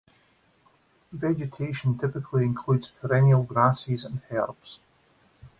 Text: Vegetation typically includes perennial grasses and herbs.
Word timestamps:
Vegetation 1.11 1.95
typically 1.95 2.43
includes 2.43 2.87
perennial 2.99 3.43
grasses 3.43 4.03
and 4.03 4.19
herbs. 4.31 4.79